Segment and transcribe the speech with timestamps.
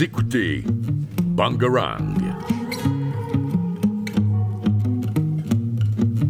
[0.00, 0.64] Vous écoutez
[1.22, 2.16] Bangarang.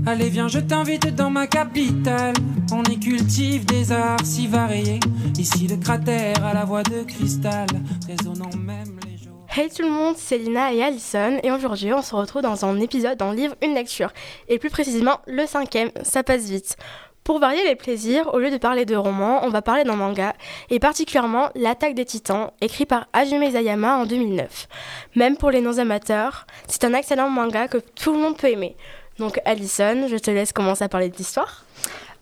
[0.04, 2.34] Allez viens, je t'invite dans ma capitale.
[2.72, 4.98] On y cultive des arts si variés.
[5.38, 7.68] Ici le cratère à la voix de cristal,
[8.08, 9.46] résonnant même les jours.
[9.56, 12.80] Hey tout le monde, c'est Lina et Alison et aujourd'hui on se retrouve dans un
[12.80, 14.10] épisode d'un livre, une lecture.
[14.48, 16.76] Et plus précisément le cinquième, ça passe vite.
[17.24, 20.34] Pour varier les plaisirs, au lieu de parler de romans, on va parler d'un manga,
[20.70, 24.68] et particulièrement L'attaque des titans, écrit par Hajime Isayama en 2009.
[25.16, 28.74] Même pour les non-amateurs, c'est un excellent manga que tout le monde peut aimer.
[29.18, 31.64] Donc Alison, je te laisse commencer à parler de l'histoire.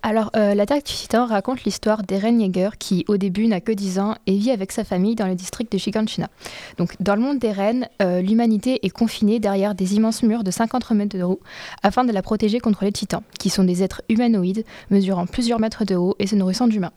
[0.09, 3.99] Alors, euh, l'attaque du titan raconte l'histoire d'Eren Yeager qui, au début, n'a que 10
[3.99, 6.31] ans et vit avec sa famille dans le district de Shiganshina.
[6.79, 10.93] Donc, dans le monde d'Eren, euh, l'humanité est confinée derrière des immenses murs de 50
[10.93, 11.41] mètres de haut
[11.83, 15.85] afin de la protéger contre les titans, qui sont des êtres humanoïdes mesurant plusieurs mètres
[15.85, 16.93] de haut et se nourrissant d'humains.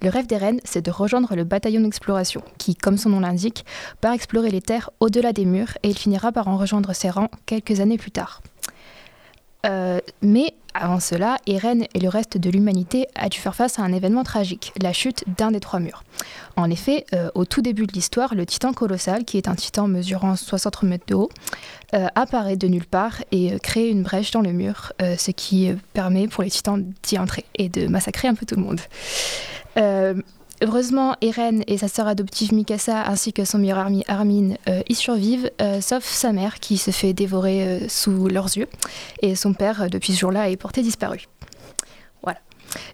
[0.00, 3.66] Le rêve d'Eren, c'est de rejoindre le bataillon d'exploration, qui, comme son nom l'indique,
[4.00, 7.28] part explorer les terres au-delà des murs et il finira par en rejoindre ses rangs
[7.44, 8.40] quelques années plus tard.
[9.66, 13.82] Euh, mais avant cela, Eren et le reste de l'humanité a dû faire face à
[13.82, 16.04] un événement tragique, la chute d'un des trois murs.
[16.56, 19.88] En effet, euh, au tout début de l'histoire, le titan colossal, qui est un titan
[19.88, 21.30] mesurant 60 mètres de haut,
[21.94, 26.28] euh, apparaît de nulle part et crée une brèche dans le mur, ce qui permet
[26.28, 28.80] pour les titans d'y entrer et de massacrer un peu tout le monde.
[30.62, 34.94] Heureusement, Eren et sa sœur adoptive Mikasa ainsi que son meilleur ami Armin euh, y
[34.94, 38.68] survivent, euh, sauf sa mère qui se fait dévorer euh, sous leurs yeux.
[39.20, 41.26] Et son père, depuis ce jour-là, est porté disparu.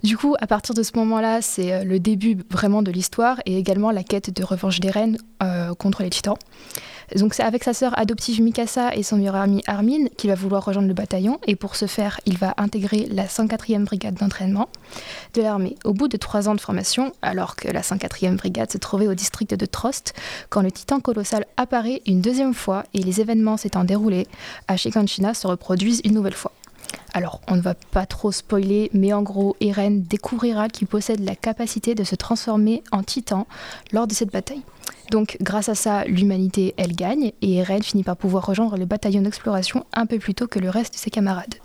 [0.03, 3.91] Du coup, à partir de ce moment-là, c'est le début vraiment de l'histoire et également
[3.91, 5.17] la quête de revanche d'Eren
[5.79, 6.37] contre les titans.
[7.17, 10.65] Donc c'est avec sa sœur adoptive Mikasa et son meilleur ami Armin qu'il va vouloir
[10.65, 14.69] rejoindre le bataillon et pour ce faire, il va intégrer la 104e brigade d'entraînement
[15.35, 15.77] de l'armée.
[15.85, 19.15] Au bout de trois ans de formation, alors que la 104e brigade se trouvait au
[19.15, 20.15] district de Trost,
[20.51, 24.29] quand le titan colossal apparaît une deuxième fois et les événements s'étant déroulés,
[24.69, 26.53] à se reproduisent une nouvelle fois.
[27.13, 31.35] Alors, on ne va pas trop spoiler, mais en gros, Eren découvrira qu'il possède la
[31.35, 33.47] capacité de se transformer en titan
[33.93, 34.63] lors de cette bataille.
[35.11, 39.23] Donc grâce à ça, l'humanité, elle gagne et Eren finit par pouvoir rejoindre le bataillon
[39.23, 41.57] d'exploration un peu plus tôt que le reste de ses camarades.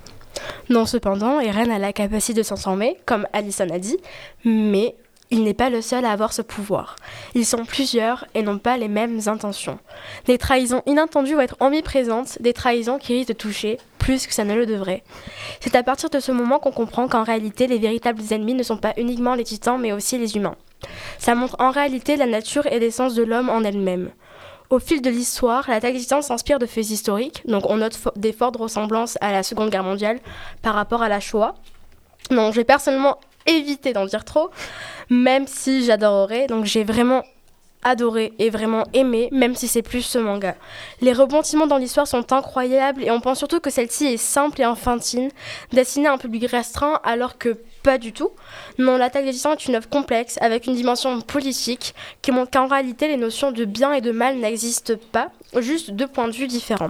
[0.69, 3.97] Non, cependant, Eren a la capacité de s'enfermer, comme Alison a dit,
[4.43, 4.95] mais
[5.31, 6.95] il n'est pas le seul à avoir ce pouvoir.
[7.33, 9.79] Ils sont plusieurs et n'ont pas les mêmes intentions.
[10.25, 14.43] Des trahisons inattendues vont être omniprésentes, des trahisons qui risquent de toucher plus que ça
[14.43, 15.03] ne le devrait.
[15.61, 18.77] C'est à partir de ce moment qu'on comprend qu'en réalité, les véritables ennemis ne sont
[18.77, 20.55] pas uniquement les titans, mais aussi les humains.
[21.17, 24.11] Ça montre en réalité la nature et l'essence de l'homme en elle-même.
[24.69, 28.31] Au fil de l'histoire, l'attaque des titans s'inspire de faits historiques, donc on note des
[28.31, 30.19] fortes ressemblances à la Seconde Guerre mondiale
[30.61, 31.55] par rapport à la Shoah.
[32.29, 33.17] Non, j'ai personnellement
[33.47, 34.51] évité d'en dire trop,
[35.09, 36.45] même si j'adorerais.
[36.45, 37.23] Donc j'ai vraiment
[37.85, 40.55] adoré et vraiment aimé, même si c'est plus ce manga.
[40.99, 44.65] Les rebondissements dans l'histoire sont incroyables et on pense surtout que celle-ci est simple et
[44.65, 45.29] enfantine,
[45.71, 48.31] destinée à un public restreint alors que pas du tout.
[48.79, 52.65] Non, l'attaque des titans est une œuvre complexe avec une dimension politique qui montre qu'en
[52.65, 55.29] réalité les notions de bien et de mal n'existent pas,
[55.61, 56.89] juste deux points de vue différents.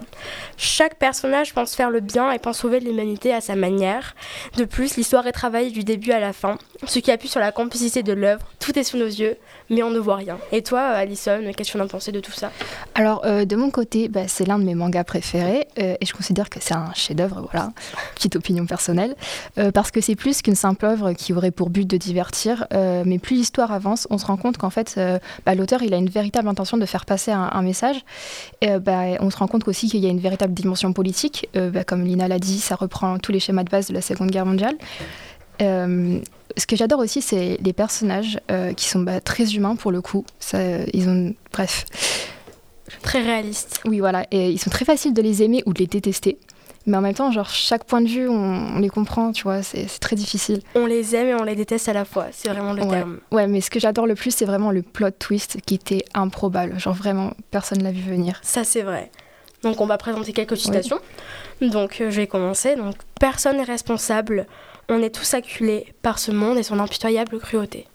[0.56, 4.14] Chaque personnage pense faire le bien et pense sauver l'humanité à sa manière.
[4.56, 7.52] De plus, l'histoire est travaillée du début à la fin, ce qui appuie sur la
[7.52, 8.46] complicité de l'œuvre.
[8.58, 9.36] Tout est sous nos yeux,
[9.68, 10.38] mais on ne voit rien.
[10.50, 12.50] Et toi, Alison, qu'est-ce que tu en pensé de tout ça?
[12.94, 16.14] Alors, euh, de mon côté, bah, c'est l'un de mes mangas préférés euh, et je
[16.14, 17.72] considère que c'est un chef-d'œuvre, voilà,
[18.14, 19.14] petite opinion personnelle,
[19.58, 23.02] euh, parce que c'est plus qu'une simple œuvre qui aurait pour but de divertir, euh,
[23.04, 25.96] mais plus l'histoire avance, on se rend compte qu'en fait, euh, bah, l'auteur, il a
[25.96, 27.96] une véritable intention de faire passer un, message.
[28.60, 31.48] Et, bah, on se rend compte aussi qu'il y a une véritable dimension politique.
[31.56, 34.00] Euh, bah, comme Lina l'a dit, ça reprend tous les schémas de base de la
[34.00, 34.76] Seconde Guerre mondiale.
[35.60, 38.38] ce que j'adore aussi, c'est les personnages
[38.76, 40.24] qui sont très humains pour le coup.
[40.38, 40.58] Ça,
[40.92, 41.84] ils ont, bref.
[43.02, 43.80] Très réalistes.
[43.84, 44.26] Oui, voilà.
[44.30, 46.38] Et ils sont très faciles de les aimer ou de les détester
[46.86, 49.86] mais en même temps, genre, chaque point de vue, on, les comprend, tu vois, c'est
[49.98, 50.60] très difficile.
[50.76, 53.18] On les aime et on les déteste à la fois, c'est vraiment le terme.
[53.32, 56.78] Ouais, mais ce que j'adore le plus, c'est vraiment le plot twist qui était improbable.
[56.78, 58.38] Genre, vraiment, personne ne l'a vu venir.
[58.42, 59.10] Ça, c'est vrai.
[59.62, 61.00] Donc, on va présenter quelques citations.
[61.60, 62.76] Donc, euh, je vais commencer.
[62.76, 64.46] Donc, personne n'est responsable.
[64.88, 67.86] On est tous acculés par ce monde et son impitoyable cruauté.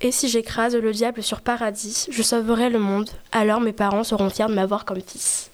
[0.00, 3.10] Et si j'écrase le diable sur paradis, je sauverai le monde.
[3.32, 5.50] Alors mes parents seront fiers de m'avoir comme fils.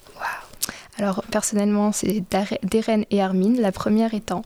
[1.01, 2.23] Alors personnellement, c'est
[2.63, 3.55] d'Eren et Armin.
[3.59, 4.43] La première étant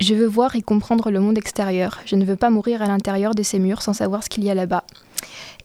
[0.00, 2.00] Je veux voir et comprendre le monde extérieur.
[2.06, 4.50] Je ne veux pas mourir à l'intérieur de ces murs sans savoir ce qu'il y
[4.50, 4.82] a là-bas.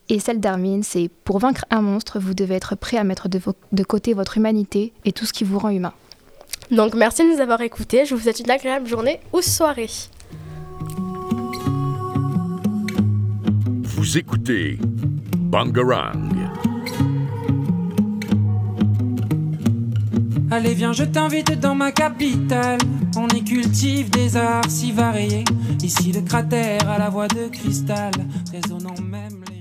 [0.09, 3.41] Et celle d'Armin, c'est Pour vaincre un monstre, vous devez être prêt à mettre de,
[3.71, 5.93] de côté votre humanité et tout ce qui vous rend humain.
[6.69, 8.05] Donc merci de nous avoir écoutés.
[8.05, 9.89] Je vous souhaite une agréable journée ou soirée.
[13.81, 14.77] Vous écoutez
[15.35, 16.29] Bangarang.
[20.49, 22.79] Allez viens je t'invite dans ma capitale.
[23.17, 25.43] On y cultive des arts si variés.
[25.83, 28.11] Ici le cratère à la voix de cristal.
[28.53, 29.56] Résonnant même les